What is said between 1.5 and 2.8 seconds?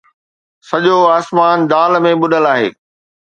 دال ۾ ٻڏل آهي